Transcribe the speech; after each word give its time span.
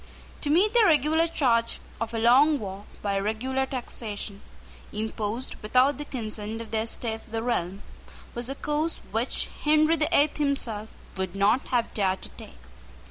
To 0.41 0.49
meet 0.49 0.73
the 0.73 0.81
regular 0.83 1.27
charge 1.27 1.79
of 1.99 2.11
a 2.11 2.17
long 2.17 2.57
war 2.57 2.85
by 3.03 3.19
regular 3.19 3.67
taxation, 3.67 4.41
imposed 4.91 5.53
without 5.61 5.99
the 5.99 6.05
consent 6.05 6.59
of 6.59 6.71
the 6.71 6.79
Estates 6.79 7.25
of 7.27 7.31
the 7.31 7.43
realm, 7.43 7.83
was 8.33 8.49
a 8.49 8.55
course 8.55 8.97
which 9.11 9.47
Henry 9.63 9.95
the 9.95 10.09
Eighth 10.11 10.37
himself 10.37 10.89
would 11.17 11.35
not 11.35 11.67
have 11.67 11.93
dared 11.93 12.23
to 12.23 12.29
take. 12.29 12.57